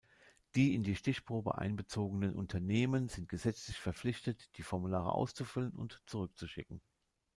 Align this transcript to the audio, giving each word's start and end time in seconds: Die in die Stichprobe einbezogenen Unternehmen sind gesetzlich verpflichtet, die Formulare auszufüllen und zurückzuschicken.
Die 0.55 0.73
in 0.73 0.81
die 0.81 0.95
Stichprobe 0.95 1.59
einbezogenen 1.59 2.33
Unternehmen 2.33 3.07
sind 3.07 3.29
gesetzlich 3.29 3.77
verpflichtet, 3.77 4.49
die 4.57 4.63
Formulare 4.63 5.11
auszufüllen 5.13 5.73
und 5.75 6.01
zurückzuschicken. 6.07 6.81